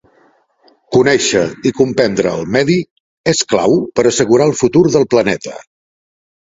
Conèixer 0.95 1.43
i 1.71 1.73
comprendre 1.81 2.33
el 2.39 2.49
medi 2.57 2.79
és 3.35 3.43
clau 3.55 3.79
per 4.01 4.09
assegurar 4.15 4.53
el 4.53 4.59
futur 4.65 4.87
del 4.99 5.11
planeta. 5.15 5.59